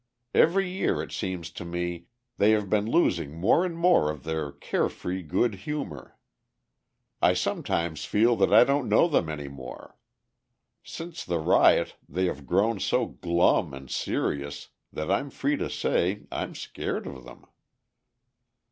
[0.33, 2.05] Every year, it seems to me,
[2.39, 6.17] they have been losing more and more of their care free good humour.
[7.21, 9.99] I sometimes feel that I don't know them any more.
[10.83, 16.23] Since the riot they have grown so glum and serious that I'm free to say
[16.31, 17.45] I'm scared of them!"